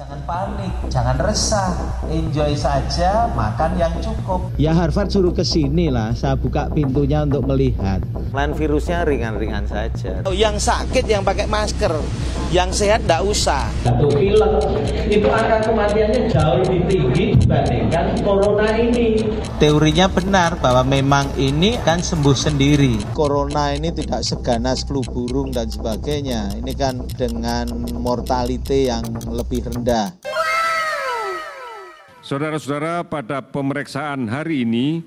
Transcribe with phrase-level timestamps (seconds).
[0.00, 1.76] Jangan panik, jangan resah,
[2.08, 4.48] enjoy saja, makan yang cukup.
[4.56, 8.00] Ya Harvard suruh ke sini lah, saya buka pintunya untuk melihat.
[8.32, 10.24] Lain virusnya ringan-ringan saja.
[10.32, 11.92] Yang sakit yang pakai masker,
[12.48, 13.68] yang sehat tidak usah.
[13.84, 14.64] Satu pilek
[15.12, 19.20] itu angka kematiannya jauh lebih tinggi dibandingkan corona ini.
[19.60, 23.12] Teorinya benar bahwa memang ini kan sembuh sendiri.
[23.12, 26.56] Corona ini tidak seganas flu burung dan sebagainya.
[26.56, 27.68] Ini kan dengan
[28.00, 29.89] mortality yang lebih rendah.
[32.22, 35.02] Saudara-saudara, pada pemeriksaan hari ini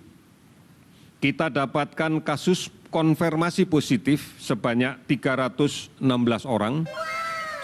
[1.24, 6.04] kita dapatkan kasus konfirmasi positif sebanyak 316
[6.44, 6.84] orang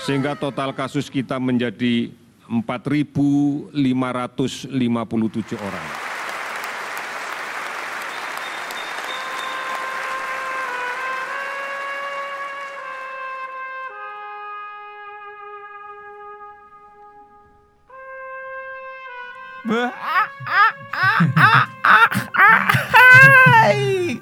[0.07, 2.07] sehingga total kasus kita menjadi
[2.47, 3.75] 4.557
[5.59, 6.08] orang.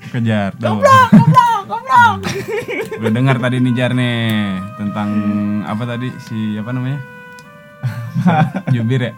[0.07, 0.79] Kejar tuh.
[0.79, 2.17] Goblok, goblok, goblok.
[2.99, 5.09] Udah dengar tadi nih Jar nih tentang
[5.63, 6.99] apa tadi si apa namanya?
[8.73, 9.13] Jubir ya?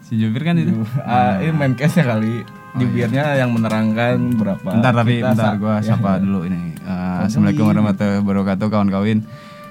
[0.00, 0.72] Si Jubir kan itu.
[1.02, 2.46] Ah, ini main case-nya kali.
[2.78, 4.68] Jubirnya yang menerangkan berapa.
[4.70, 6.22] Bentar tapi bentar gua sapa ya.
[6.22, 6.76] dulu ini.
[6.78, 9.18] Eh, Assalamualaikum warahmatullahi wabarakatuh kawan kawin.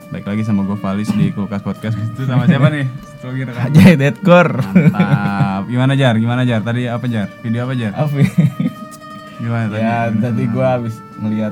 [0.08, 2.00] Baik lagi sama gue Valis di Kulkas Podcast.
[2.00, 2.88] Itu sama siapa nih?
[3.27, 3.67] Rekan.
[3.67, 4.64] Aja deadcore.
[4.64, 5.67] Mantap.
[5.67, 6.16] Gimana Jar?
[6.16, 6.64] Gimana Jar?
[6.64, 7.27] Tadi apa Jar?
[7.44, 7.91] Video apa Jar?
[7.91, 8.16] Apa?
[9.44, 9.83] Gimana tadi?
[9.83, 11.52] ya tadi gua habis ngelihat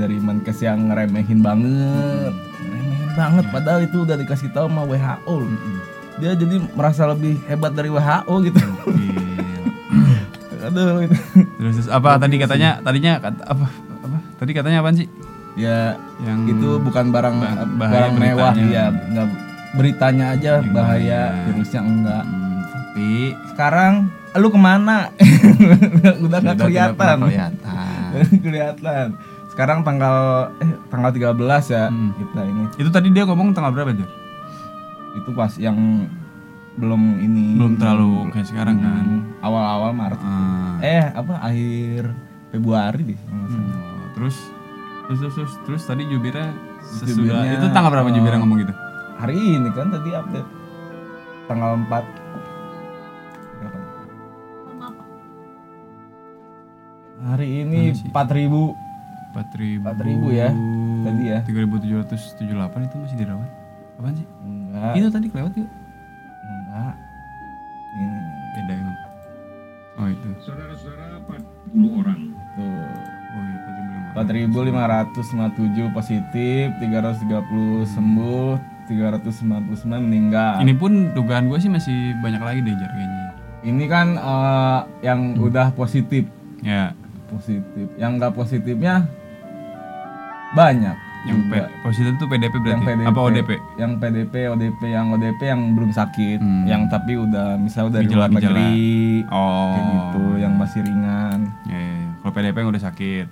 [0.00, 2.32] dari Menkes yang ngeremehin banget.
[2.32, 5.36] Ngeremehin banget padahal itu udah dikasih tahu sama WHO.
[6.24, 8.60] Dia jadi merasa lebih hebat dari WHO gitu.
[10.72, 11.16] Aduh itu.
[11.60, 12.80] Terus, terus apa tadi katanya?
[12.80, 13.68] Tadinya kata, apa?
[14.08, 14.18] Apa?
[14.40, 15.19] Tadi katanya apaan sih?
[15.52, 19.28] Ya Yang itu bukan barang ba- bahaya barang mewah ya, enggak
[19.72, 21.44] beritanya aja Yang bahaya, bahaya.
[21.46, 22.22] virusnya enggak.
[22.24, 23.08] Hmm, tapi
[23.48, 23.92] Sekarang
[24.32, 24.98] lu ke mana?
[26.24, 27.18] udah nggak kelihatan.
[27.20, 27.54] kelihatan.
[28.44, 29.06] kelihatan.
[29.48, 30.16] Sekarang tanggal
[30.58, 31.34] eh tanggal 13
[31.68, 32.14] ya Hmm.
[32.14, 32.62] kita ini.
[32.76, 34.10] Itu tadi dia ngomong tanggal berapa Jar?
[35.12, 36.06] Itu pas yang
[36.72, 39.02] belum ini Belum terlalu kayak sekarang kan.
[39.02, 40.20] Hmm, awal-awal Maret.
[40.20, 40.78] Ah.
[40.80, 42.14] Eh, apa akhir
[42.48, 43.18] Februari deh.
[43.18, 43.50] nggak.
[43.50, 44.36] Oh, terus
[45.10, 46.54] terus terus terus, terus tadi jubirnya
[46.86, 48.74] sesudah Jubirnya, itu tanggal berapa eh, jubirnya ngomong gitu?
[49.18, 50.50] Hari ini kan tadi update
[51.50, 51.90] tanggal 4
[53.58, 53.78] Berapa?
[57.26, 58.06] Hari ini sih?
[58.06, 58.90] 4000
[59.30, 59.86] Empat ribu.
[59.86, 60.48] 4.000 ya,
[61.06, 61.38] tadi ya.
[61.46, 63.50] Tiga ribu tujuh ratus tujuh delapan itu masih dirawat.
[63.98, 64.26] Apaan sih?
[64.42, 64.92] enggak.
[64.98, 65.70] Itu tadi kelewat yuk.
[66.46, 66.94] Enggak.
[67.94, 68.06] Ini
[68.50, 68.98] Beda emang.
[70.02, 70.28] Oh itu.
[70.42, 71.22] Saudara-saudara,
[71.70, 72.20] 40 orang.
[74.22, 74.32] Tuh.
[74.32, 77.20] Oh iya 4.557 positif, 330
[77.86, 78.50] sembuh,
[78.86, 79.70] 399
[80.00, 80.58] meninggal.
[80.58, 83.24] Ini pun dugaan gue sih masih banyak lagi deh jar kayaknya.
[83.62, 86.24] Ini kan eh, yang udah positif,
[86.60, 86.92] Ya,
[87.26, 87.86] positif.
[87.94, 88.94] Yang enggak positifnya
[90.52, 90.96] banyak.
[91.20, 91.68] yang juga.
[91.68, 92.72] P- positif itu PDP berarti.
[92.72, 93.50] yang PDP, Apa ODP?
[93.76, 96.64] Yang PDP, ODP, yang ODP yang belum sakit, Hmm.
[96.64, 98.56] yang tapi udah misalnya dari luar Gejala-gejala.
[98.56, 98.88] negeri,
[99.28, 99.68] Oh.
[99.70, 101.38] kayak gitu, yang masih ringan.
[101.62, 102.08] Ya, ya, ya.
[102.18, 103.26] Kalau PDP yang udah sakit.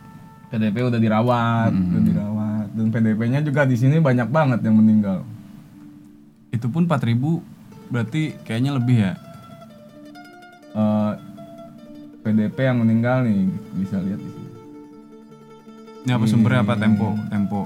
[0.49, 1.93] PDP udah dirawat, Hmm.
[1.93, 2.67] udah dirawat.
[2.73, 5.25] Dan PDP-nya juga di sini banyak banget yang meninggal.
[6.49, 7.45] Itu pun 4000
[7.89, 9.13] berarti kayaknya lebih ya.
[10.71, 11.13] Eh,
[12.21, 14.51] PDP yang meninggal nih bisa lihat di sini.
[16.01, 16.83] Ini apa sumbernya apa Hmm.
[16.83, 17.09] Tempo?
[17.29, 17.61] Tempo.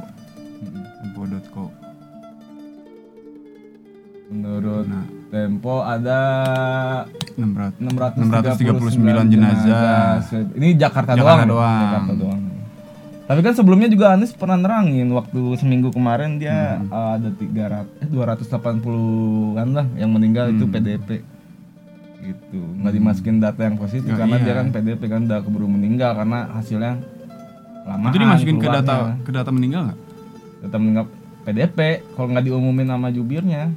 [0.99, 1.65] Tempo.co.
[4.29, 5.07] Menurut Nah.
[5.29, 6.21] Tempo ada
[7.35, 7.81] 600
[8.21, 10.21] 639 jenazah.
[10.53, 11.49] Ini Jakarta, Jakarta doang.
[11.49, 11.81] doang.
[11.83, 12.42] Jakarta doang.
[13.33, 16.93] Tapi kan sebelumnya juga Anies pernah nerangin waktu seminggu kemarin dia Hmm.
[16.93, 20.75] eh, ada 300 eh 280-an lah yang meninggal itu Hmm.
[20.75, 21.09] PDP.
[22.21, 22.61] Gitu.
[22.77, 24.45] Nggak dimasukin data yang positif Ya, karena iya.
[24.45, 27.01] dia kan PDP kan udah keburu meninggal karena hasilnya
[27.83, 28.13] lama.
[28.13, 29.99] Itu dimasukin ke data ke data meninggal nggak?
[30.63, 31.05] data meninggal
[31.43, 31.79] PDP
[32.13, 33.73] kalau nggak diumumin nama jubirnya.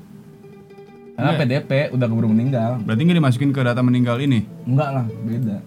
[1.15, 1.39] Karena Iya.
[1.39, 2.83] PDP udah keburu meninggal.
[2.83, 4.43] Berarti nggak dimasukin ke data meninggal ini?
[4.61, 5.57] Enggak lah, beda.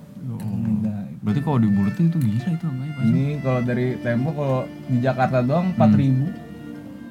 [1.29, 3.05] Berarti kalau dibulutin itu gila itu angkanya pasti.
[3.07, 4.59] Ini kalau dari Tempo kalau
[4.89, 5.85] di Jakarta doang Hmm.
[5.85, 6.25] 4000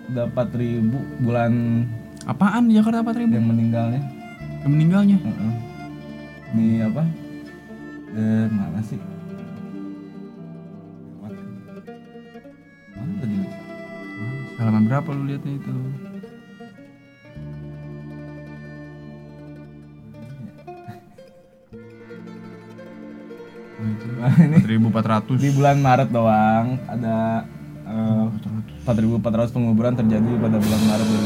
[0.08, 1.52] udah 4000 bulan
[2.26, 3.30] Apaan di Jakarta 4000?
[3.30, 4.02] yang meninggalnya.
[4.60, 5.18] Yang meninggalnya?
[5.18, 5.54] Heeh.
[6.50, 7.04] Ini apa?
[8.10, 8.98] Eh, mana sih?
[12.90, 13.36] Mana tadi?
[14.58, 15.74] Halaman berapa lu lihatnya itu?
[23.90, 24.06] Itu.
[24.14, 25.38] Nah, ini 4400.
[25.38, 27.18] di bulan Maret doang ada
[27.84, 28.26] eh,
[28.84, 31.18] 4.400 penguburan terjadi pada bulan Maret 2020.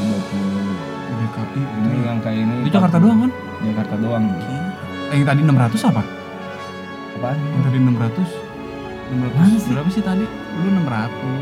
[1.11, 3.31] Ini DKI ini yang kayak ini Itu Jakarta doang kan?
[3.61, 4.23] Jakarta doang
[5.09, 6.01] Eh, yang tadi 600 apa?
[7.13, 8.29] apaan Yang tadi 600
[9.11, 9.69] 600 Mana sih?
[9.69, 10.23] berapa sih tadi?
[10.23, 10.87] Lu 600,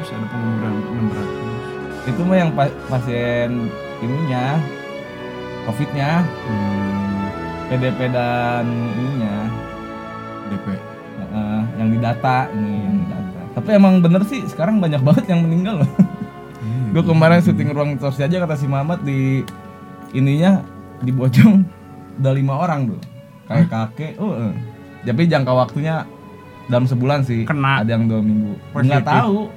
[0.09, 2.09] ada pengangguran 600.
[2.09, 3.69] itu mah yang pa- pasien
[3.99, 4.57] ininya
[5.63, 7.21] covidnya Hmm,
[7.69, 9.35] PDP dan ininya
[10.49, 10.67] DP.
[11.29, 13.41] Heeh, yang didata ini yang didata.
[13.59, 15.91] Tapi emang bener sih sekarang banyak banget yang meninggal loh.
[16.89, 19.45] Gue kemarin syuting ruang torsi aja kata si Mamat di
[20.17, 20.65] ininya
[21.05, 21.61] di Bojong
[22.19, 22.99] udah lima orang tuh
[23.47, 24.53] kayak kakek oh eh.
[25.07, 26.03] tapi jangka waktunya
[26.69, 27.81] dalam sebulan sih Kena.
[27.81, 28.53] ada yang dua minggu.
[28.77, 29.49] Nggak tahu.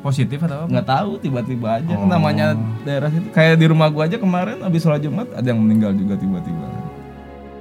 [0.00, 0.68] Positif atau apa?
[0.72, 1.92] nggak tahu tiba-tiba aja.
[1.92, 2.08] Oh.
[2.08, 2.56] namanya
[2.88, 6.16] daerah situ kayak di rumah gua aja kemarin habis sholat jumat ada yang meninggal juga
[6.16, 6.66] tiba-tiba.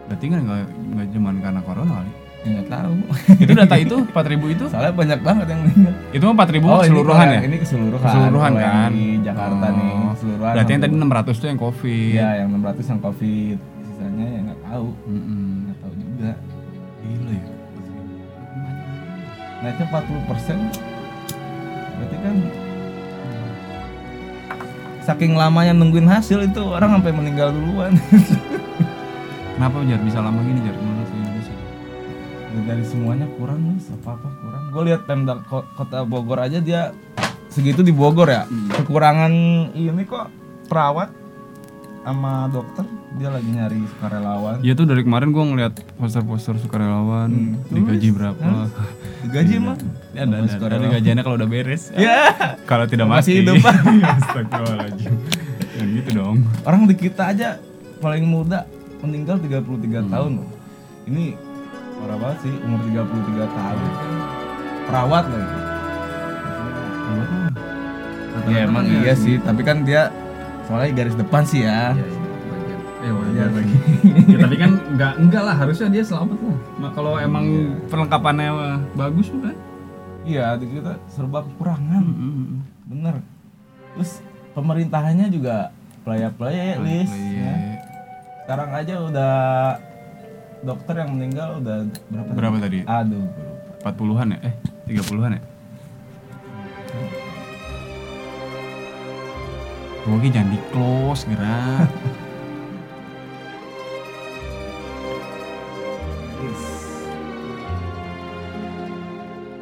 [0.07, 2.12] Berarti kan nggak nggak cuma karena corona kali.
[2.39, 2.94] Ya nggak tahu
[3.38, 7.19] itu data itu 4000 itu soalnya banyak banget yang meninggal itu mah 4000 ini keseluruhan
[7.19, 7.41] kalau ya?
[7.44, 8.89] ini keseluruhan Keseluruhan yang kan?
[8.89, 10.09] di Jakarta nih Oh.
[10.09, 11.18] keseluruhan Berarti yang tadi hampir.
[11.19, 12.12] 600 tuh yang Covid.
[12.15, 13.57] Iya, yang 600 yang Covid.
[13.81, 15.44] Sisanya ya nggak tahu, Mm-mm.
[15.62, 16.31] nggak tahu juga.
[17.00, 17.45] Gila ya.
[19.59, 20.57] Naiknya 40 persen,
[21.94, 22.36] berarti kan
[25.01, 27.91] saking lamanya nungguin hasil itu orang sampai meninggal duluan.
[29.56, 30.75] Kenapa Jar bisa lama gini Jar
[32.60, 34.63] dari semuanya kurang nih, apa apa kurang.
[34.69, 36.92] Gue lihat Pemda Ko- Kota Bogor aja dia
[37.48, 38.46] segitu di Bogor ya.
[38.72, 39.31] Kekurangan
[39.72, 40.28] ini kok
[40.66, 41.10] perawat
[42.00, 44.57] sama dokter dia lagi nyari sukarelawan.
[44.60, 47.54] Iya tuh dari kemarin gua ngeliat poster-poster sukarelawan Hmm.
[47.68, 48.69] digaji berapa.
[49.22, 49.75] Digaji mah?
[50.12, 51.92] Ya, ada, ada, ada, gajiannya kalau udah beres.
[51.96, 52.34] Ya.
[52.63, 53.42] Kalau tidak Masih mati.
[53.44, 53.57] hidup.
[54.16, 55.13] Astagfirullahaladzim.
[55.75, 56.38] Ya gitu dong.
[56.63, 57.60] Orang di kita aja
[57.98, 58.66] paling muda
[59.01, 59.60] meninggal 33
[60.00, 60.10] Hmm.
[60.10, 60.50] tahun loh.
[61.06, 61.24] Ini
[62.00, 63.92] parah banget sih umur 33 tahun.
[64.88, 65.57] Perawat lagi.
[68.50, 70.10] Ya emang iya sih, tapi kan dia
[70.66, 71.94] soalnya garis depan sih ya.
[73.00, 73.75] Eh wajar lagi.
[74.31, 76.57] ya, tapi kan enggak enggak lah harusnya dia selamat lah.
[76.81, 77.46] Nah, kalau emang
[77.92, 78.50] perlengkapannya
[78.98, 79.56] bagus bukan?
[80.25, 82.06] Iya, kita serba kekurangan.
[82.90, 83.16] Bener.
[83.96, 84.22] Terus
[84.54, 85.74] pemerintahannya juga
[86.04, 87.12] pelaya-pelaya ya, Lis.
[87.12, 87.44] Iya.
[87.44, 87.54] ya.
[88.46, 89.34] Sekarang aja udah
[90.63, 92.29] dokter yang meninggal udah berapa?
[92.35, 92.83] Berapa tadi?
[92.83, 93.27] Aduh,
[93.79, 94.39] empat puluhan ya?
[94.44, 94.53] Eh,
[94.88, 95.41] tiga puluhan ya?
[100.09, 101.85] Oke, jangan di close gerak.
[106.41, 106.63] yes.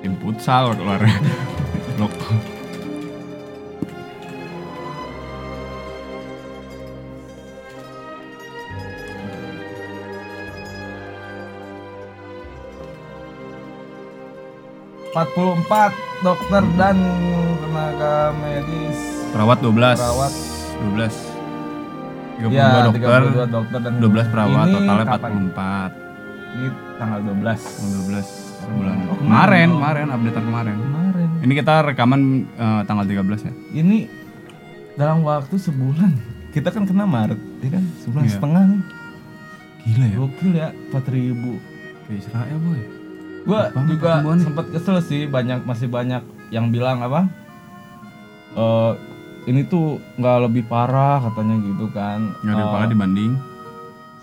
[0.01, 2.55] salur futsal olahraga.
[15.25, 16.97] 44 dokter dan
[17.57, 18.97] tenaga medis.
[19.33, 19.97] Perawat 12.
[19.97, 20.33] Perawat
[20.93, 21.09] 12.
[22.37, 25.31] 32 ya, dokter, 32 dokter dan 12 perawat, ini totalnya kapan?
[25.57, 26.53] 44.
[26.53, 26.67] Ini
[27.01, 27.33] tanggal 12.
[27.33, 28.45] Tanggal 12
[28.77, 28.95] bulan.
[29.09, 29.77] Oh, kemarin, hmm.
[29.81, 30.75] kemarin update kemarin.
[30.77, 31.27] Kemarin.
[31.41, 32.21] Ini kita rekaman
[32.61, 33.53] uh, tanggal 13 ya.
[33.73, 33.97] Ini
[35.01, 36.13] dalam waktu sebulan.
[36.53, 37.83] Kita kan kena Maret, ya kan?
[38.05, 38.33] Sebulan yeah.
[38.37, 38.81] setengah nih.
[39.81, 40.17] Gila ya.
[40.21, 42.96] Gokil ya, 4000 ke Israel boy.
[43.45, 47.27] Banget juga sempat kesel sih banyak masih banyak yang bilang apa?
[48.53, 48.91] Eh
[49.47, 49.85] ini tuh
[50.15, 52.33] nggak lebih parah katanya gitu kan.
[52.41, 53.31] Nggak ada Eh, parah dibanding.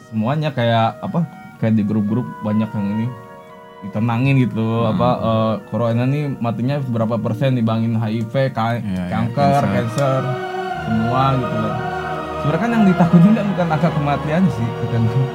[0.05, 1.27] semuanya kayak apa?
[1.59, 3.07] Kayak di grup-grup banyak yang ini
[3.83, 4.93] ditenangin gitu Hmm.
[4.93, 9.65] apa eh, corona nih matinya berapa persen dibandingin HIV, ka- Iya, iya, kanker, cancer.
[9.67, 10.21] cancer,
[10.81, 11.75] semua gitu loh.
[12.39, 14.87] Sebenarnya kan yang ditakutin kan bukan angka kematian sih, tapi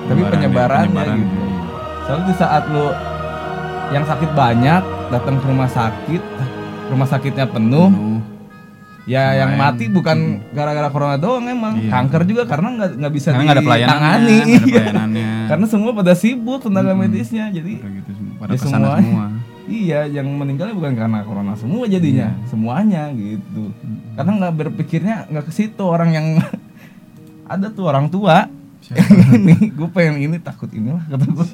[0.06, 1.36] Penyebaran, penyebarannya penyebaran, gitu.
[1.36, 1.62] iya.
[2.00, 2.86] Soalnya di saat lu
[3.90, 6.22] yang sakit banyak datang ke rumah sakit,
[6.88, 8.22] rumah sakitnya penuh, Penuh.
[9.04, 9.74] ya yang Lumayan.
[9.74, 10.18] mati bukan
[10.50, 11.90] gara-gara corona doang emang, Iya.
[11.92, 14.38] kanker juga karena nggak nggak bisa Karena nggak ada pelayanannya, ditangani.
[14.38, 15.30] ada pelayanannya.
[15.50, 17.02] karena semua pada sibuk tenaga Mm-mm.
[17.04, 18.12] medisnya, jadi gitu.
[18.38, 18.96] Pada Ya, semua.
[19.70, 22.46] iya yang meninggalnya bukan karena corona semua jadinya, Iya.
[22.46, 23.74] semuanya gitu.
[24.14, 26.28] Karena nggak berpikirnya nggak ke situ orang yang
[27.54, 28.46] ada tuh orang tua.
[29.38, 31.46] ini gue pengen ini takut inilah kata gue.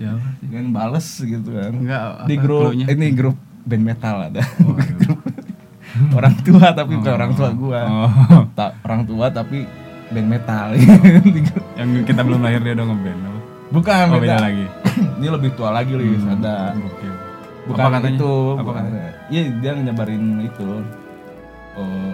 [0.41, 1.71] Pengen bales gitu kan.
[1.73, 2.03] Enggak.
[2.23, 2.85] di grup clue-nya?
[2.87, 5.13] ini grup band metal ada Oh, iya.
[6.17, 8.43] orang tua tapi bukan orang tua gua Oh.
[8.51, 9.65] Ta- orang tua tapi
[10.07, 13.39] band metal grup- Yang kita belum lahir dia udah ngeband apa?
[13.67, 14.65] bukan Oh, beda lagi.
[15.19, 17.13] dia lebih tua lagi Lis Hmm, ada Gokil.
[17.65, 18.15] bukan Apa katanya?
[18.15, 19.11] itu Apa bukan katanya?
[19.27, 20.69] iya dia nyebarin itu
[21.75, 22.11] eh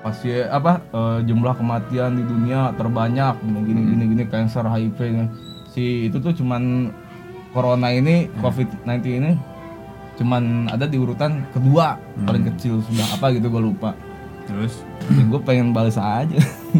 [0.00, 3.90] pasien apa eh, jumlah kematian di dunia terbanyak gini gini Hmm.
[3.90, 5.24] gini gini cancer HIV ini.
[5.66, 6.90] si itu tuh cuman
[7.50, 8.40] corona ini Hmm.
[8.40, 9.32] covid 19 ini
[10.16, 12.50] cuman ada di urutan kedua paling Hmm.
[12.50, 13.92] kecil sudah apa gitu gue lupa
[14.44, 16.34] Terus ya gue pengen balas aja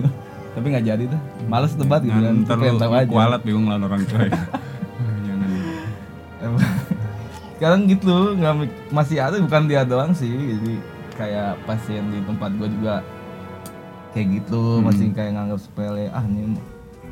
[0.54, 3.64] tapi nggak jadi tuh males debat gitu kan ntar pengen lu tahu aja kualat bingung
[3.64, 4.34] lawan orang tua ya.
[6.40, 6.60] Jangan.
[7.52, 8.54] Sekarang gitu nggak
[8.88, 10.72] masih ada bukan dia doang sih jadi
[11.20, 13.04] kayak pasien di tempat gue juga
[14.10, 14.88] kayak gitu Hmm.
[14.88, 16.56] masih kayak nganggap sepele ah ini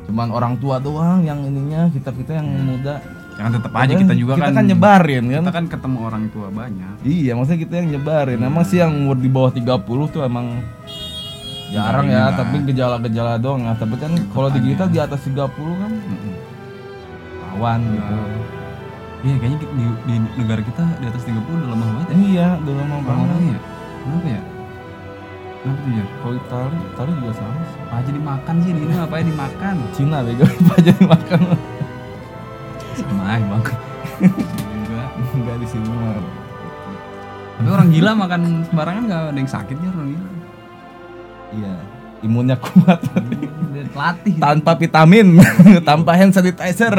[0.03, 2.97] cuman orang tua doang yang ininya kita kita yang muda
[3.37, 6.47] Jangan tetap aja kita juga kita kan kan nyebarin kan Kita kan ketemu orang tua
[6.51, 6.93] banyak.
[7.05, 10.59] iya maksudnya kita yang nyebarin emang sih yang umur di bawah 30 tuh emang
[11.69, 12.35] jarang ya lah.
[12.35, 15.39] tapi gejala-gejala doang ya tapi kan kalau di kita di atas 30
[15.77, 16.35] kan Mm-mm.
[17.53, 18.17] awan gitu
[19.19, 22.15] Iya kayaknya di, di, negara kita di atas 30 udah lemah banget ya.
[22.17, 23.59] iya dulu mau Orang-orang ya.
[23.99, 24.41] Kenapa ya?
[25.59, 26.05] Kenapa tuh ya?
[26.15, 29.75] kalau Itali Itali juga sama sih Apa aja dimakan sih ini apa aja dimakan?
[29.95, 31.41] Cina bego apa aja dimakan
[32.93, 33.63] Sama aja bang.
[34.19, 35.03] Juga.
[35.31, 36.15] enggak di sini mah
[37.55, 40.27] Tapi orang gila makan sembarangan nggak ada yang sakit ya orang gila.
[41.51, 41.73] iya
[42.19, 42.99] imunnya kuat
[43.71, 44.35] Dia pelatih.
[44.37, 45.39] tanpa vitamin
[45.87, 46.91] tanpa hand sanitizer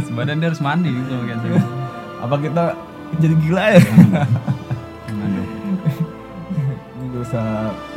[0.00, 1.62] Sebadan dia harus mandi gitu kayak
[2.18, 2.62] apa kita
[3.16, 4.10] jadi gila ya dong.
[7.18, 7.46] Nggak usah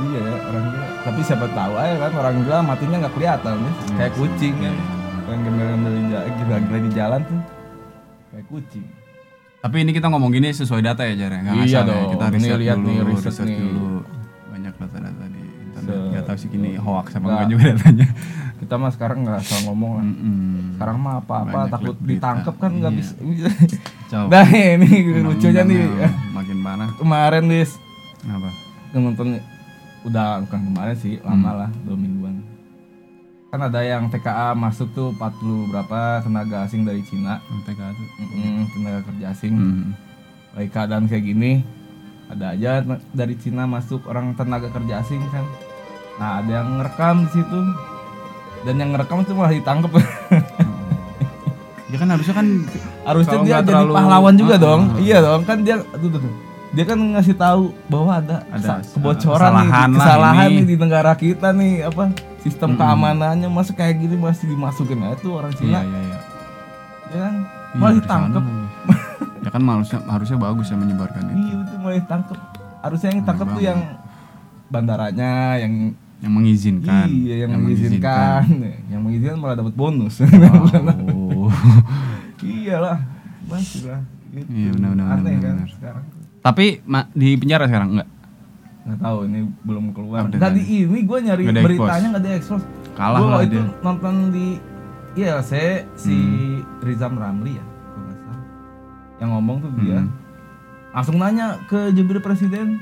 [0.01, 3.71] iya ya orang gila tapi siapa tahu aja kan orang gila matinya nggak kelihatan ya
[3.95, 4.75] kayak kucing kan
[5.23, 7.39] yang gembel-gembel di jalan gila-gila di jalan tuh
[8.27, 8.85] kayak kucing
[9.61, 11.39] Tapi ini kita ngomong gini sesuai data ya Jar ya?
[11.39, 11.81] Nggak Iya ya?
[11.85, 12.05] dong.
[12.09, 13.57] Kita Ini riset lihat dulu, nih, riset riset nih.
[13.61, 13.89] dulu.
[14.49, 15.85] Banyak data-data di internet.
[15.85, 17.45] Se- Gak tahu sih gini hoax apa Nggak.
[17.47, 18.07] juga datanya.
[18.57, 20.53] kita mah sekarang nggak asal ngomong lah Mm-mm.
[20.71, 22.99] sekarang mah apa-apa Banyak takut ditangkap kan nggak Iya.
[22.99, 23.13] bisa
[24.07, 24.29] Coba.
[24.33, 25.81] nah ini lucunya nih
[26.31, 26.89] Makin panas.
[26.95, 27.71] kemarin dis
[28.17, 28.49] Kenapa?
[28.93, 29.39] Nonton
[30.01, 32.41] udah bukan kemarin sih lama lah dua mingguan
[33.47, 35.35] kan ada yang TKA masuk tuh 40
[35.67, 38.07] berapa tenaga asing dari Cina TKA tuh.
[38.17, 39.91] Mm-mm, tenaga kerja asing Hmm.
[40.51, 41.51] lagi keadaan kayak gini
[42.27, 42.79] ada aja
[43.11, 45.43] dari Cina masuk orang tenaga kerja asing kan
[46.15, 47.59] nah ada yang ngerekam di situ
[48.61, 49.91] dan yang ngerekam itu malah ditangkap
[51.91, 52.47] Ya kan harusnya kan
[53.03, 54.97] harusnya dia jadi terlalu- pahlawan juga Ah, dong ah.
[54.97, 56.33] iya dong kan dia aduh, aduh, aduh.
[56.71, 60.55] Dia kan ngasih tahu bahwa ada, Ada kebocoran nih kesalahan lah kesalahan ini.
[60.55, 62.03] nih di negara kita nih apa
[62.39, 66.17] sistem keamanannya masa kayak gini masih dimasukin aja tuh orang iya Cina iya iya.
[67.05, 67.35] ya kan
[67.71, 68.67] Iya, malah di ditangkap sana lagi.
[69.37, 71.35] ya kan harusnya harusnya bagus ya menyebarkan itu.
[71.37, 72.37] iya itu malah ditangkap
[72.81, 73.79] harusnya yang ditangkap tuh yang
[74.67, 75.73] bandaranya yang
[76.21, 77.05] Yang mengizinkan.
[77.09, 78.43] iya yang, mengizinkan
[78.87, 81.49] yang mengizinkan malah dapat bonus Oh.
[82.41, 82.97] iyalah
[83.43, 84.01] masih lah
[84.31, 84.47] gitu.
[84.47, 85.69] Iya, benar, benar, aneh benar, kan benar.
[85.73, 86.05] sekarang
[86.41, 88.09] Tapi ma- di penjara sekarang enggak?
[88.81, 90.77] nggak tahu ini belum keluar Update tadi lagi.
[90.81, 93.65] ini gue nyari ada beritanya nggak ada expose Kalah Gua lah itu dia.
[93.79, 94.47] nonton di
[95.13, 95.51] ILC
[95.93, 96.65] si Hmm.
[96.81, 98.41] Rizam Ramli ya kalau nggak salah
[99.17, 100.09] yang ngomong tuh dia Hmm.
[100.91, 102.81] langsung nanya ke jubir presiden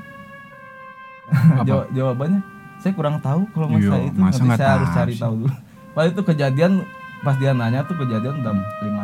[1.28, 1.64] Apa?
[1.68, 2.42] Jawa- jawabannya
[2.80, 5.20] saya kurang tahu kalau Iya, masalah itu masa nanti saya harus cari sih?
[5.20, 5.56] tahu dulu
[5.92, 6.72] padahal itu kejadian
[7.20, 8.99] pas dia nanya tuh kejadian udah lima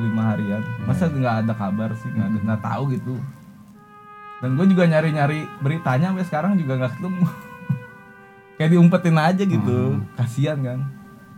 [0.00, 0.62] lima harian.
[0.82, 1.14] Masa Iya.
[1.14, 3.14] nggak ada kabar sih nggak ada nggak tahu gitu.
[4.38, 7.22] Dan gue juga nyari nyari beritanya sampai sekarang juga nggak ketemu.
[8.56, 9.78] Kayak diumpetin aja gitu.
[9.92, 10.06] Hmm.
[10.14, 10.78] kasihan kan.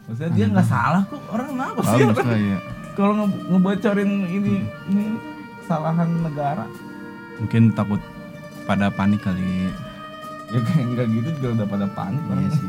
[0.05, 1.21] Maksudnya dia nggak salah kok.
[1.29, 2.03] Orang kenapa sih?
[2.03, 2.59] Bagus lah ya.
[2.91, 4.55] kalau nge- ngebocorin ini
[4.87, 5.05] ini
[5.61, 6.65] kesalahan negara.
[7.39, 8.01] Mungkin takut
[8.65, 9.71] pada panik kali.
[10.51, 12.67] ya kayak nggak gitu juga udah pada panik orang Iya sih.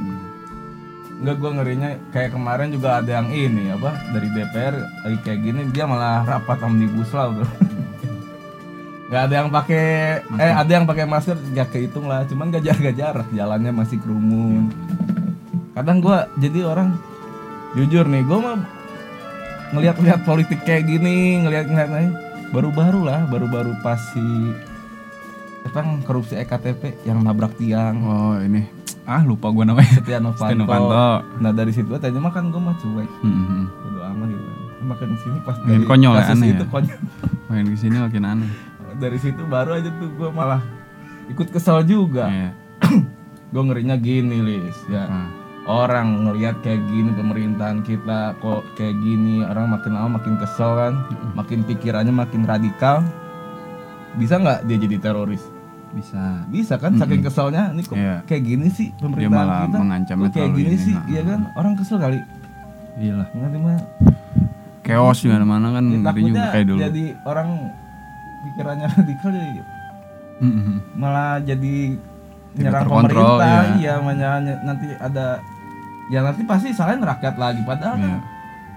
[1.22, 4.76] Enggak gue ngerinya kayak kemarin juga ada yang ini apa dari DPR
[5.06, 7.46] lagi kayak gini dia malah rapat omnibus law bro.
[9.12, 9.86] Gak ada yang pakai
[10.24, 14.72] eh ada yang pakai masker ya kehitung lah cuman gak jaga jarak jalannya masih kerumun.
[15.76, 16.96] Kadang gua jadi orang
[17.76, 18.60] jujur nih gue mah
[19.72, 22.12] ngelihat-ngelihat politik kayak gini ngelihat-ngelihat
[22.52, 24.24] baru-baru lah baru-baru pas si
[25.72, 28.81] yang korupsi ektp yang nabrak tiang Oh ini
[29.12, 29.92] ah lupa gua namanya.
[29.94, 30.46] Setia Novanto.
[30.46, 31.06] Setia Novanto.
[31.38, 33.64] Nah dari situ tadi mah kan gue mah cuek, Hmm, hmm.
[33.82, 34.46] bodo amat gitu.
[34.82, 36.70] Makin sini pas Makin dari konyol ya, kasus aneh itu ya?
[36.70, 37.00] konyol.
[37.46, 38.52] Makin ke sini makin aneh.
[39.02, 40.62] Dari situ baru aja tuh gue malah
[41.28, 42.28] ikut kesel juga.
[42.28, 42.52] Iya.
[43.52, 45.28] Gue ngerinya gini lis, ya Ah.
[45.64, 50.94] orang ngelihat kayak gini pemerintahan kita kok kayak gini orang makin lama makin kesel kan,
[51.34, 53.04] makin pikirannya makin radikal.
[54.14, 55.44] Bisa nggak dia jadi teroris?
[55.92, 56.22] Bisa.
[56.48, 58.24] Bisa kan saking keselnya ini kok Iya.
[58.24, 59.78] kayak gini sih Dia pemerintahan malah kita.
[59.78, 61.06] mengancamnya Kok kayak gini ini, sih, nah.
[61.06, 61.40] iya kan?
[61.54, 62.20] Orang kesel kali.
[62.94, 63.28] Iya lah.
[63.30, 63.78] Ngerti mah
[64.82, 66.80] Chaos di mana-mana kan Ya, ngeri juga kayak dulu.
[66.82, 67.50] jadi orang
[68.42, 69.62] pikirannya radikal jadi
[70.42, 70.78] Hmm, hmm.
[70.96, 73.94] malah jadi Tidak nyerang terkontrol, pemerintah iya.
[74.02, 75.38] iya nanti ada
[76.10, 78.18] ya nanti pasti salahin rakyat lagi padahal kan Iya.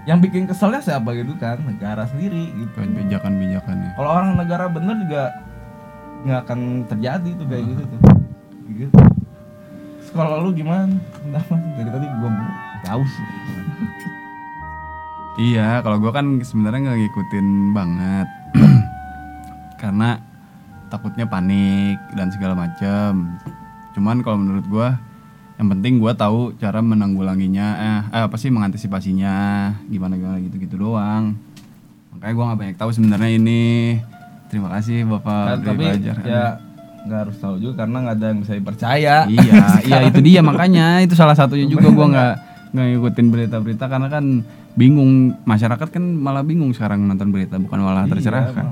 [0.05, 3.97] yang bikin keselnya siapa gitu kan negara sendiri gitu Kebijakan-bijakannya.
[3.97, 5.23] kalau orang negara bener juga
[6.25, 8.01] nggak akan terjadi tuh kayak gitu tuh
[8.75, 8.99] gitu
[10.15, 10.95] kalau lu gimana?
[11.19, 11.59] Kenapa?
[11.75, 12.31] Dari tadi gua
[12.87, 13.27] tahu sih.
[15.35, 18.29] Iya, kalau gua kan sebenarnya nggak ngikutin banget.
[19.83, 20.15] Karena
[20.87, 23.35] takutnya panik dan segala macam.
[23.99, 24.95] Cuman kalau menurut gua
[25.59, 29.35] yang penting gua tahu cara menanggulanginya eh, eh, apa sih mengantisipasinya
[29.91, 31.35] gimana gimana gitu-gitu doang.
[32.15, 33.63] Makanya gua nggak banyak tahu sebenarnya ini.
[34.47, 36.17] Terima kasih Bapak Dwi tapi Fajar.
[36.23, 36.45] ya
[37.05, 39.17] nggak harus tahu juga karena nggak ada yang bisa dipercaya.
[39.29, 42.35] iya, iya itu dia makanya itu salah satunya juga gua nggak
[42.73, 44.25] nggak ngikutin berita-berita karena kan
[44.75, 48.67] bingung masyarakat kan malah bingung sekarang nonton berita bukan malah Iya, tercerahkan.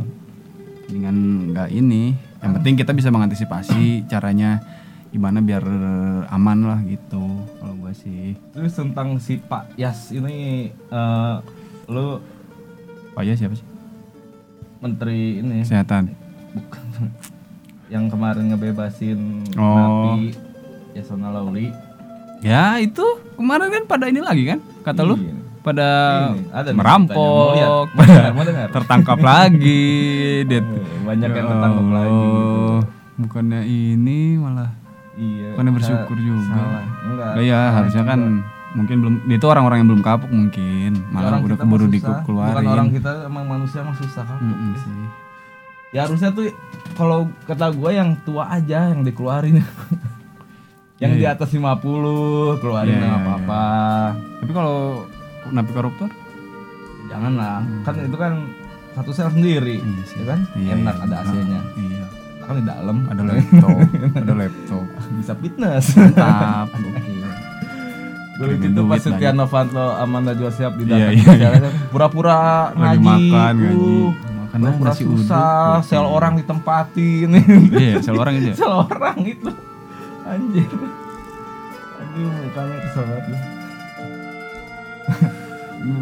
[0.89, 1.17] Dengan
[1.53, 4.61] nggak ini, yang penting kita bisa mengantisipasi caranya
[5.09, 5.65] gimana biar
[6.27, 7.21] aman lah gitu
[7.61, 8.33] kalau gua sih.
[8.53, 11.35] Terus tentang si Pak Yas ini eh,
[11.89, 12.17] lu
[13.13, 13.67] Pak ya siapa sih?
[14.83, 16.11] Menteri ini Kesehatan.
[16.53, 16.85] bukan
[17.95, 19.77] yang kemarin ngebebasin Oh.
[20.19, 20.35] napi
[20.93, 21.71] Yasona Lauli.
[22.43, 23.01] Ya itu
[23.33, 25.35] kemarin kan pada ini lagi kan kata lu Iya.
[25.63, 25.89] pada
[26.29, 27.71] Ini, ada merampok, lihat?
[27.71, 28.13] Mau pada
[28.43, 28.67] dengar?
[28.67, 29.87] Mau tertangkap lagi,
[30.51, 30.67] det.
[31.01, 32.75] Banyak yang Ya ketangkep lagi gitu.
[33.15, 34.71] Bukannya ini malah
[35.13, 35.55] Iya.
[35.55, 36.51] Bukannya bersyukur juga.
[36.51, 36.85] Salah.
[37.05, 37.31] Enggak.
[37.39, 38.52] Lah ya harusnya kan juga.
[38.73, 42.57] Mungkin belum itu orang-orang yang belum kapok mungkin malah Orang udah keburu dikeluarin.
[42.57, 44.39] Bukan orang kita emang manusia emang susah kan.
[44.41, 44.93] Mm-mm sih.
[45.93, 46.49] Ya harusnya tuh
[46.97, 49.61] kalau kata gue yang tua aja yang dikeluarin.
[51.03, 51.35] yang Iya, di iya.
[51.35, 53.65] atas 50 keluarin Iya, nggak iya, apa-apa.
[54.41, 54.77] Tapi kalau
[55.51, 56.11] napi koruptor
[57.11, 57.61] Jangan lah.
[57.85, 58.33] Kan itu kan
[58.95, 59.83] satu sel sendiri.
[59.83, 60.17] Iya sih.
[60.23, 60.41] Ya kan?
[60.57, 61.05] Iya, Enak iya.
[61.05, 61.61] ada AC-nya.
[61.77, 62.05] Iya.
[62.41, 63.77] Kan di dalam Ada laptop,
[64.17, 64.85] ada laptop.
[65.15, 65.85] bisa fitness.
[65.93, 66.67] Mantap.
[66.73, 67.22] Oke.
[68.33, 69.31] Dulu itu pas Setia.
[69.31, 71.71] Novanto Amanda Joseph di Iya, dalam iya, iya.
[71.89, 72.39] pura-pura
[72.73, 73.77] ngaji, makan, ngaji.
[73.77, 74.09] uh,
[74.43, 75.17] Makan pura-pura nasi uduk.
[75.21, 75.87] susah, Oke.
[75.87, 77.29] sel orang ditempatin,
[77.83, 78.49] Iya, sel orang itu.
[78.49, 78.55] ya?
[78.55, 79.51] sel orang itu,
[80.23, 80.69] anjir,
[81.95, 83.25] aduh mukanya kesel banget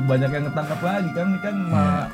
[0.06, 2.06] banyak yang ketangkap lagi kan, ini kan malah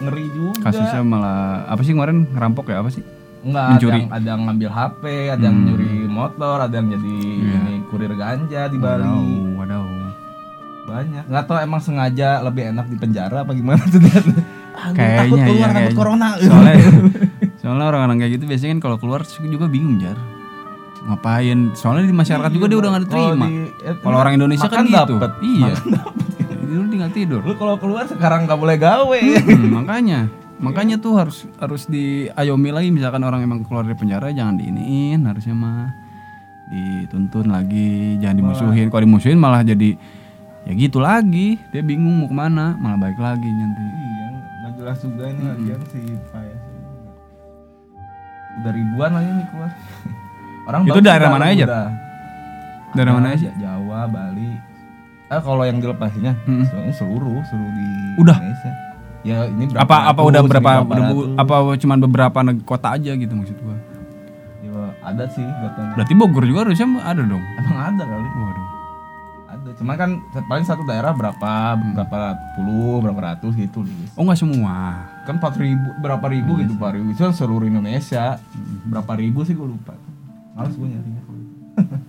[0.00, 0.52] ngeri juga.
[0.52, 0.62] Iya.
[0.64, 3.04] Kasusnya malah apa sih kemarin ngerampok ya apa sih?
[3.42, 5.66] Enggak, ada yang, ada yang ngambil HP, ada yang Hmm.
[5.66, 7.58] nyuri motor, ada yang jadi Iya.
[7.60, 9.02] ini kurir ganja di Bali.
[9.02, 9.51] Wadaw, wadaw.
[10.92, 14.20] Banyak nggak tahu emang sengaja lebih enak di penjara apa gimana tuh dia
[14.72, 15.96] ah, gua takut Kayaknya keluar iya takut kayaknya.
[15.96, 16.74] corona Soalnya
[17.60, 20.18] soalnya orang-orang kayak gitu biasanya kan kalau keluar juga bingung jar.
[21.02, 21.58] Ngapain?
[21.72, 23.44] Soalnya di masyarakat juga dia udah nggak Kalau diterima.
[23.44, 25.14] di- eh, Kalau orang Indonesia kan makan gitu.
[25.16, 25.30] dapet.
[25.42, 25.72] Iya.
[26.62, 27.40] Tidur tinggal tidur.
[27.40, 30.20] lu kalau keluar sekarang nggak boleh gawe Hmm, makanya
[30.56, 35.52] makanya tuh harus harus diayomi lagi misalkan orang emang keluar dari penjara jangan diiniin harusnya
[35.52, 35.90] mah
[36.66, 39.98] dituntun lagi jangan dimusuhin kalau dimusuhin malah jadi
[40.62, 44.26] ya gitu lagi dia bingung mau ke mana malah balik lagi nanti iya
[44.60, 46.58] nggak jelas juga ini lagian si Pak ya
[48.52, 49.70] udah ribuan lagi nih keluar
[50.68, 51.64] orang Itu daerah mana aja?
[51.64, 51.86] udah.
[52.92, 53.50] Daerah mana aja?
[53.56, 54.50] Jawa Bali
[55.26, 57.86] eh kalau yang dilepasinya sebenarnya seluruh seluruh di
[58.18, 58.36] Udah?
[58.36, 58.72] Indonesia
[59.22, 60.70] ya ini berapa apa apa ratus, udah berapa
[61.34, 63.76] apa cuman beberapa kota aja gitu maksud gua
[64.62, 65.92] Ya, ada sih katanya.
[65.94, 68.28] berarti Bogor juga harusnya ada dong Emang ada kali.
[68.30, 68.66] waduh
[69.62, 69.70] Ada.
[69.78, 71.52] Cuma kan paling satu daerah berapa
[71.94, 72.18] berapa
[72.52, 73.80] puluh berapa ratus gitu.
[73.80, 74.10] Lis.
[74.12, 77.64] oh nggak semua Kan empat ribu berapa ribu Iya gitu pak ribu itu kan seluruh
[77.64, 78.42] Indonesia.
[78.84, 79.94] Berapa ribu sih gue lupa.
[80.52, 81.22] Males gue nyarinya.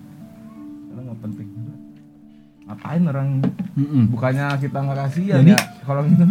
[0.90, 1.48] Karena nggak penting.
[2.64, 3.30] Ngapain orang
[3.74, 4.04] Mm-mm.
[4.10, 6.26] bukannya kita nggak kasihan Jadi- ya kalau gitu.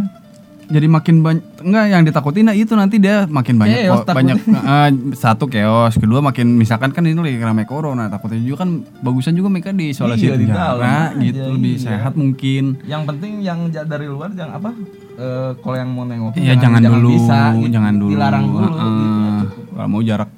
[0.73, 4.37] Jadi makin banyak enggak yang ditakutin nah itu nanti dia makin banyak Chaos kok banyak
[4.43, 9.37] eh, satu chaos kedua makin misalkan kan ini lagi ramai corona takutnya juga kan bagusan
[9.37, 11.85] juga mereka di isolasi Iya, di penjara dalam gitu aja, lebih iya.
[11.85, 14.71] sehat mungkin Yang penting yang dari luar jangan apa?
[15.13, 17.69] eh, kalau yang mau nengok ya jangan, dulu bisa, gitu.
[17.71, 18.89] jangan dulu dilarang dulu Heeh.
[18.97, 19.47] gitu.
[19.71, 20.31] kalau mau jarak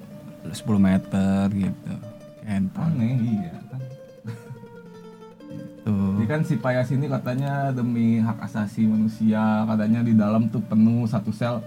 [0.50, 1.94] 10 meter gitu
[2.44, 2.84] Entah.
[2.92, 3.52] Aneh iya.
[5.84, 10.60] Tuh Jadi kan si Payas ini katanya demi hak asasi manusia, katanya di dalam tuh
[10.60, 11.60] penuh satu sel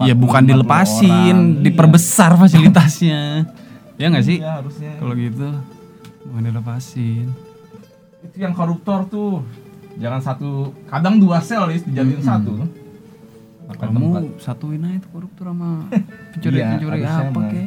[0.00, 1.40] ya 40, bukan 50 dilepasin orang.
[1.64, 3.46] diperbesar fasilitasnya
[4.00, 4.92] ya nggak sih Iya harusnya.
[4.96, 5.48] kalau gitu
[6.24, 7.26] bukan dilepasin
[8.20, 9.46] Itu yang koruptor tuh.
[9.96, 10.50] Jangan satu,
[10.86, 12.66] kadang dua sel lis dijadiin satu.
[13.66, 14.22] Makan tempat.
[14.22, 15.70] kamu satuin aja itu koruptor sama
[16.32, 17.66] pencuri-pencuri Iya, apa kek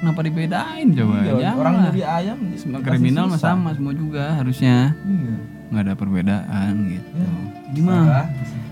[0.00, 1.14] kenapa dibedain coba?
[1.22, 4.96] Iya, orang nyuri ayam semua kriminal mah sama semua juga harusnya.
[4.98, 5.34] Iya.
[5.70, 7.10] nggak ada perbedaan gitu.
[7.14, 7.30] Ya.
[7.70, 8.26] gimana?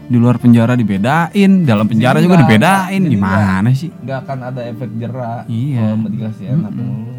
[0.04, 3.00] Di luar penjara dibedain dalam penjara Jadi juga nggak- dibedain.
[3.00, 3.90] Jadi gimana sih?
[3.94, 5.94] Nggak akan ada efek jerak Iya.
[5.94, 7.12] kalau dikasih enak mulu.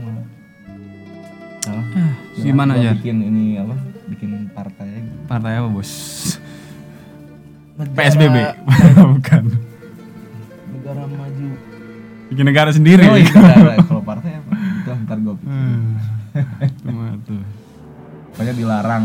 [1.61, 3.75] Nah, Ah, gimana ya Bikin ini apa?
[4.09, 5.11] Bikin partai aja.
[5.27, 5.91] partai apa bos?
[7.77, 8.35] Negara- PSBB
[9.13, 9.43] bukan.
[10.69, 11.47] Negara maju
[12.29, 15.65] bikin negara sendiri oh iya negara kalau partai apa Bentar, ntar gue pikir
[16.79, 17.41] Cuma tuh.
[18.31, 19.03] Pokoknya dilarang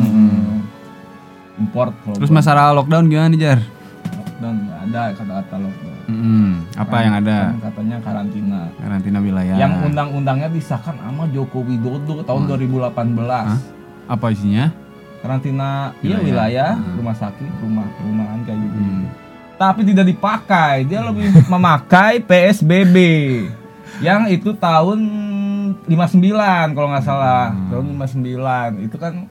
[1.56, 3.60] import kalau Terus gua- masalah lockdown gimana nih Jar?
[4.04, 5.92] lockdown nggak ada kata-kata lockdown.
[6.04, 6.48] Mm-mm.
[6.76, 7.36] Apa yang ada?
[7.48, 8.60] Kan katanya karantina.
[8.76, 9.56] Karantina wilayah.
[9.56, 12.92] Yang undang-undangnya disahkan sama Joko Widodo tahun 2018.
[14.04, 14.68] Apa isinya?
[15.20, 16.20] Karantina iya Wilayah.
[16.20, 16.94] wilayah, Hmm.
[17.00, 18.76] rumah sakit, rumah perumahan kayak gitu.
[18.76, 19.04] Hmm.
[19.54, 20.84] Tapi tidak dipakai.
[20.84, 22.96] Dia lebih memakai PSBB.
[23.98, 24.98] Yang itu tahun
[25.86, 25.94] 59
[26.72, 27.50] kalau nggak salah.
[27.50, 27.70] Hmm.
[27.70, 28.86] Tahun 59.
[28.86, 29.26] Itu kan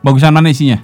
[0.00, 0.82] Bagusan mana isinya?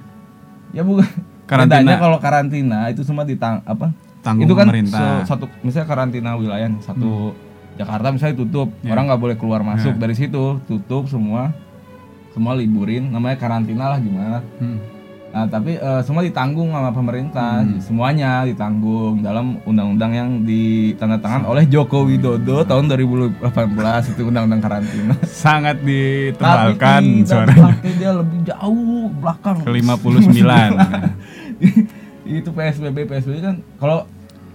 [0.69, 1.09] ya bukan
[1.43, 1.81] Karantina.
[1.81, 3.89] Bedanya kalau karantina itu semua ditang apa?
[4.21, 5.25] Tanggung itu kan pemerintah.
[5.25, 7.33] satu misalnya karantina wilayah satu
[7.75, 8.93] Jakarta misalnya tutup Ya.
[8.93, 9.99] orang nggak boleh keluar masuk Ya.
[9.99, 11.57] dari situ tutup semua
[12.31, 14.77] semua liburin namanya karantina lah gimana Hmm.
[15.29, 17.77] Nah tapi eh, semua ditanggung sama pemerintah Hmm.
[17.79, 23.45] semuanya ditanggung dalam undang-undang yang ditandatangan oleh Joko Widodo tahun 2018
[24.09, 30.33] itu undang-undang karantina Sangat tapi ditebalkan suaranya dipakai, dia lebih jauh belakang ke 59.
[32.29, 34.05] itu PSBB PSBB kan kalau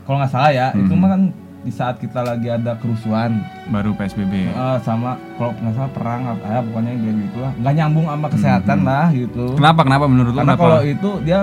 [0.04, 1.00] kalau nggak salah ya itu Hmm.
[1.00, 1.22] mah kan
[1.64, 4.34] di saat kita lagi ada kerusuhan Baru PSBB.
[4.46, 8.28] eh, sama kalau nggak salah perang apa ya pokoknya kayak gitu lah nggak nyambung sama
[8.28, 8.86] kesehatan Hmm.
[8.86, 9.82] lah gitu Kenapa?
[9.82, 10.62] Kenapa menurut karena kenapa?
[10.62, 11.40] kalau itu dia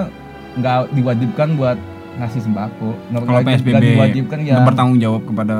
[0.53, 1.79] nggak diwajibkan buat
[2.13, 5.57] ngasih sembako Kalau PSBB nggak diwajibkan ya bertanggung jawab kepada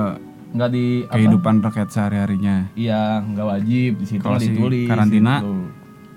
[0.51, 1.13] nggak di apa?
[1.15, 2.57] kehidupan rakyat sehari-harinya.
[2.75, 5.35] iya nggak wajib di situ Kalau mah si ditulis karantina?
[5.39, 5.55] gitu.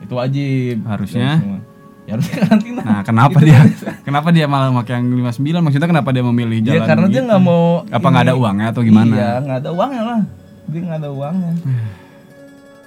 [0.02, 1.32] itu wajib Harusnya?
[1.40, 1.58] Ya.
[2.04, 3.60] Ya harusnya karantina Nah, kenapa Itu dia
[4.02, 5.40] kenapa dia malah pakai yang 59?
[5.62, 7.28] Maksudnya kenapa dia memilih Ya jalan karena dia gitu?
[7.28, 9.14] nggak mau Apa nggak ada uangnya atau gimana?
[9.14, 10.22] Iya nggak ada uangnya lah
[10.66, 11.52] Dia nggak ada uangnya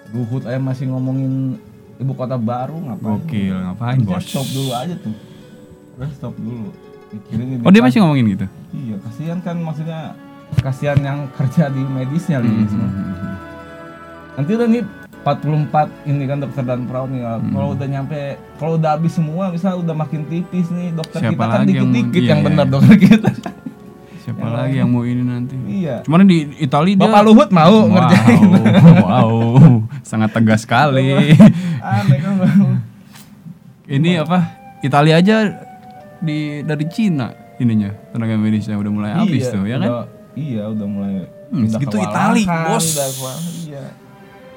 [0.09, 1.57] Luhut aja masih ngomongin
[1.97, 4.23] ibu kota baru ngapain Gokil, ngapain bos?
[4.23, 5.15] stop dulu aja tuh
[5.97, 6.69] Udah stop dulu
[7.09, 8.47] Mikirin Oh, dia kan- masih ngomongin gitu.
[8.71, 10.13] Iya kasihan kan maksudnya
[10.57, 12.89] Kasihan yang kerja di medisnya Hmm, Li, semua.
[14.37, 14.83] Nanti udah nih
[15.27, 17.51] 44 ini kan dokter dan perawat nih Hmm.
[17.51, 18.19] kalau udah nyampe
[18.55, 22.21] kalau udah habis semua misalnya udah makin tipis nih dokter Siapa kita kan yang- dikit-dikit
[22.21, 22.47] iya, yang iya.
[22.47, 23.31] benar dokter kita
[24.17, 25.55] Siapa Yang lagi yang mau ini nanti?
[25.69, 28.41] iya Cuman di Italia dia Bapak Luhut mau wow, ngerjain
[29.01, 29.31] wow,
[30.01, 31.35] sangat tegas sekali.
[31.85, 32.35] aneh kan
[33.87, 34.39] ini apa?
[34.81, 35.37] Italia aja
[36.19, 39.91] di dari Cina ininya tenaga medisnya udah mulai habis Iya, tuh ya kan?
[39.93, 41.13] udah- iya udah mulai
[41.47, 42.87] Hmm, segitu Itali, bos.
[42.91, 43.83] kewalahan, iya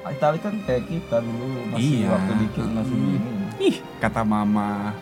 [0.02, 2.08] Itali kan kayak kita dulu masih Iya.
[2.10, 3.08] waktu dikit masih Hmm.
[3.10, 4.96] gini Ih, kata mama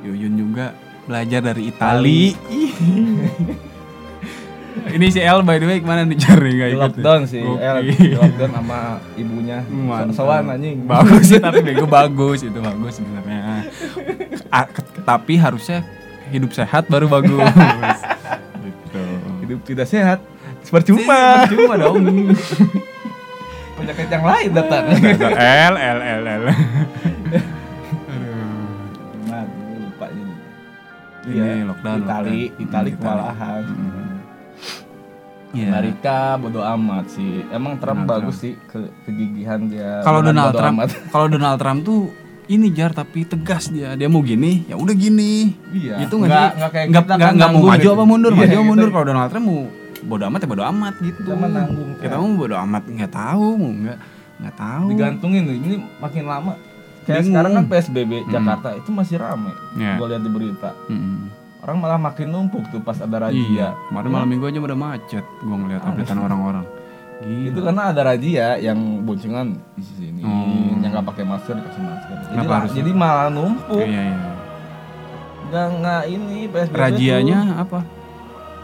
[0.00, 0.72] Yuyun juga
[1.04, 2.32] belajar dari Itali.
[4.70, 6.78] Ini si El by the way ke mana nih cari ikut?
[6.78, 7.60] lockdown sih Oke.
[7.60, 7.76] El
[8.16, 8.78] lockdown sama
[9.14, 10.14] ibunya Mantap.
[10.16, 13.66] sowan anjing bagus sih tapi bego bagus itu bagus sebenarnya
[15.02, 15.84] tapi harusnya
[16.30, 17.50] hidup sehat baru bagus
[18.56, 19.02] gitu
[19.42, 20.18] hidup tidak sehat
[20.64, 21.98] percuma cuma dong
[23.80, 24.84] penyakit yang lain datang
[25.66, 26.42] L L L L
[29.22, 29.42] nah
[29.74, 30.34] lupa ini
[31.22, 32.62] Ini lockdown, Itali lockdown.
[32.62, 33.64] Itali kewalahan
[35.50, 35.66] Iya.
[35.74, 37.42] Amerika bodo amat sih.
[37.50, 39.98] Emang Trump Donald bagus sih ke kegigihan dia.
[40.00, 40.78] kalau Donald Trump
[41.10, 42.14] kalau Donald Trump tuh
[42.46, 46.02] ini jar tapi tegas dia dia mau gini ya udah gini Iya.
[46.02, 47.90] itu nggak Nggak- nggak kan nggak mau maju gitu.
[47.90, 48.70] apa mundur Iya, maju apa gitu.
[48.70, 49.60] mundur kalau Donald Trump mau
[50.02, 53.46] bodo amat ya bodo amat gitu Kita mah nanggung, kita mau bodo amat nggak tahu
[53.54, 53.98] mau nggak
[54.40, 55.42] nggak tahu digantungin.
[55.46, 56.52] Ini makin lama.
[57.00, 57.28] Kayak Bingung.
[57.32, 58.30] sekarang kan PSBB Hmm.
[58.30, 59.52] Jakarta itu masih rame.
[59.74, 59.94] Iya.
[59.96, 60.70] Gue lihat di berita.
[60.86, 61.18] Mm-mm.
[61.60, 63.36] Orang malah makin numpuk tuh pas ada razia.
[63.36, 66.64] Iya, kemarin malam minggu aja udah macet gua ngeliat updatean orang-orang.
[67.20, 67.46] Gila.
[67.46, 70.80] Itu karena ada razia yang boncengan di sini, Hmm.
[70.80, 72.16] yang nggak pakai masker dikasih masker.
[72.22, 73.76] Jadi, lah- harus- jadi malah numpuk.
[73.78, 74.32] Iya, iya.
[75.42, 77.60] Nggak nggak ini PSBB Rajianya tuh.
[77.60, 77.80] apa?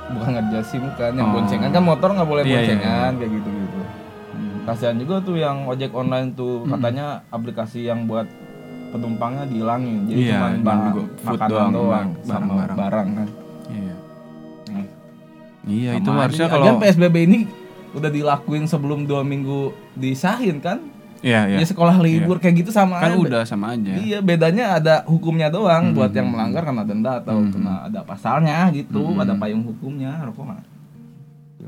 [0.09, 1.35] Bukan ngerja SIM kan, yang Oh.
[1.35, 3.81] boncengan kan motor nggak boleh Iya, iya, boncengan kayak gitu gitu.
[4.29, 4.57] Hmm.
[4.65, 8.27] Kasihan juga tuh yang ojek online tuh katanya aplikasi yang buat
[8.89, 10.07] penumpangnya dihilangin.
[10.07, 10.81] Jadi Iya, cuma bahan
[11.21, 12.77] makanan doang, doang, bang- sama barang-barang.
[12.79, 13.29] barang kan.
[13.69, 13.95] Iya.
[14.69, 14.87] Hmm.
[15.67, 17.39] Iya, itu harusnya kalau PSBB ini
[17.93, 19.61] udah dilakuin sebelum dua minggu
[19.95, 20.79] disahin kan?
[21.25, 21.57] Iya, iya.
[21.59, 23.19] Ya sekolah libur kayak gitu sama Kan aja.
[23.19, 23.93] udah sama aja.
[23.93, 25.97] Iya, bedanya ada hukumnya doang Hmm.
[25.97, 27.51] buat yang melanggar kena denda atau Hmm.
[27.51, 29.21] kena ada pasalnya gitu, Hmm.
[29.21, 30.21] ada payung hukumnya.
[30.23, 30.63] Rokok mana?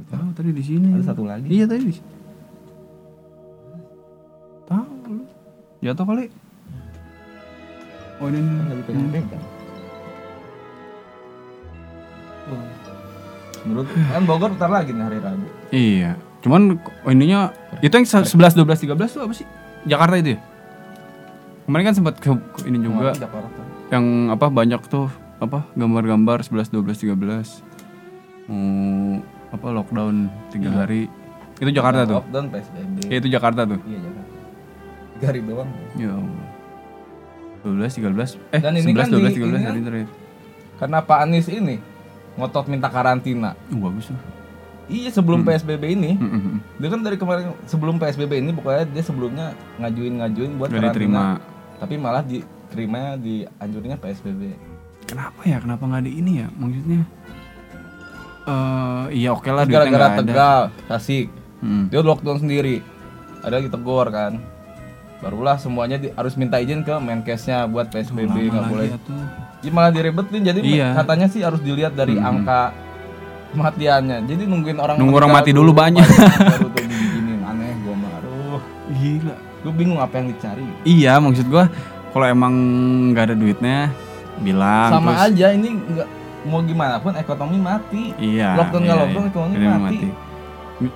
[0.08, 0.94] Tahu tadi di sini.
[0.94, 1.48] Ada satu lagi.
[1.48, 2.11] Iya tadi di sini.
[4.64, 5.24] Tahu lu.
[5.80, 6.24] Jatuh kali.
[8.18, 8.38] Oh ini.
[8.38, 9.44] Kan nggak dipegang-pegang.
[13.66, 15.46] Menurut kan Bogor bentar lagi nih hari Rabu.
[15.68, 16.12] Iya.
[16.38, 19.46] Cuman oh, ininya itu yang se- 11 12 13 tuh apa sih?
[19.85, 20.40] Jakarta itu ya?
[21.64, 23.61] Kemarin kan sempat ke, ke ini juga Kemarin Jakarta.
[23.88, 27.62] yang apa banyak tuh apa gambar-gambar 11 12 13.
[28.46, 30.16] Mau apa lockdown
[30.48, 31.09] tiga hari.
[31.57, 32.20] Itu Jakarta tuh.
[32.20, 32.96] Lockdown PSBB.
[33.05, 33.81] Ya, itu Jakarta tuh.
[33.83, 34.27] Iya Jakarta.
[35.11, 36.46] tiga hari doang Ya Allah.
[37.59, 40.09] 12, 13, eh Dan ini 11, kan 12, di- 13 ini hari kan- terakhir.
[40.79, 41.77] karena Pak Anies ini
[42.33, 44.18] ngotot minta karantina Oh, bagus tuh.
[44.88, 46.57] Iya sebelum PSBB ini Mm, mm, mm.
[46.77, 49.46] dia kan dari kemarin sebelum PSBB ini pokoknya dia sebelumnya
[49.77, 51.20] ngajuin ngajuin buat Nggak diterima.
[51.37, 54.42] karantina tapi malah diterimanya dianjurinnya PSBB
[55.05, 55.57] Kenapa ya?
[55.57, 56.48] Kenapa nggak di ini ya?
[56.53, 57.01] Maksudnya
[58.44, 60.18] eh iya oke lah duitnya gara-gara.
[60.18, 61.27] Tegal Tasik
[61.59, 61.90] Hmm.
[61.90, 62.79] dia lockdown sendiri
[63.40, 64.38] ada ditegur kan
[65.18, 69.22] barulah semuanya di- harus minta izin ke Menkesnya buat PSBB nggak lagi boleh ya tuh.
[69.59, 70.88] Ya, malah diribetin jadi Iya.
[70.94, 72.22] katanya sih harus dilihat dari Hmm.
[72.22, 72.70] angka
[73.48, 76.04] kematiannya jadi nungguin orang Nunggu orang mati dulu banyak.
[76.04, 79.37] baru tuh begini aneh gua mah aduh Gila.
[79.58, 81.66] gue bingung apa yang dicari Iya, maksud gua
[82.08, 82.52] kalau emang
[83.11, 83.92] nggak ada duitnya
[84.38, 86.08] bilang sama terus aja ini nggak
[86.46, 88.54] mau gimana pun ekonomi mati Iya.
[88.54, 89.30] Lockdown nggak iya, lockdown, iya.
[89.30, 90.08] ekonomi Ekonomi mati.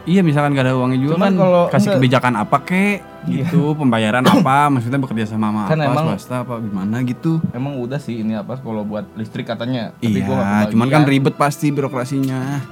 [0.05, 3.43] Iya, misalkan nggak ada uangnya juga Cuman kan kalau kasih enggak- kebijakan apa kek Iya.
[3.43, 7.43] gitu, pembayaran apa, maksudnya bekerja sama sama Kan apa, emang- swasta apa gimana gitu.
[7.51, 11.35] emang udah sih ini apa kalau buat listrik katanya Tapi gua Iya, cuman kan ribet
[11.35, 12.63] pasti birokrasinya.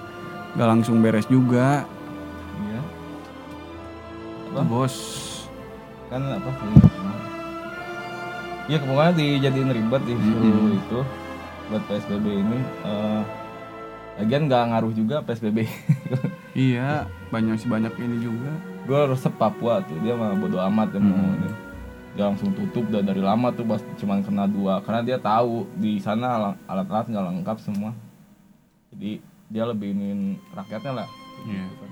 [0.53, 1.83] Gak langsung beres juga.
[2.61, 2.81] Iya.
[4.49, 4.61] Apa?
[4.65, 4.95] Bos.
[6.07, 6.51] kan apa
[8.67, 10.75] Iya pokoknya dijadiin ribet di Mm-mm.
[10.77, 10.99] itu
[11.67, 13.23] buat PSBB ini eh
[14.21, 15.65] lagian nggak ngaruh juga PSBB
[16.53, 16.89] Iya,
[17.29, 18.51] banyak sih banyak ini juga.
[18.83, 21.39] gue resep Papua tuh dia mah bodo amat mau Hmm.
[21.39, 21.51] ini.
[22.11, 25.97] dia langsung tutup udah dari lama tuh pas cuman kena dua karena dia tahu di
[25.97, 27.95] sana alat- alat-alat nggak lengkap semua
[28.91, 31.09] jadi dia lebih ingin rakyatnya lah
[31.41, 31.65] Iya.
[31.65, 31.91] Gitu kan.